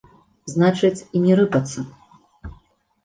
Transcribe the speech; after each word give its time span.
Значыць, 0.53 1.05
і 1.19 1.23
не 1.25 1.33
рыпацца? 1.43 1.79